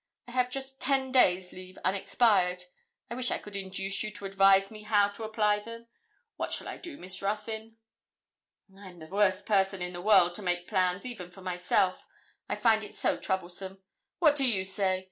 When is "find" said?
12.55-12.83